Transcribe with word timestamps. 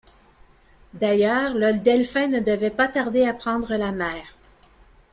D’ailleurs, 0.95 1.53
le 1.53 1.73
Delphin 1.79 2.25
ne 2.25 2.39
devait 2.39 2.71
pas 2.71 2.87
tarder 2.87 3.23
à 3.27 3.35
prendre 3.35 3.75
la 3.75 3.91
mer. 3.91 4.33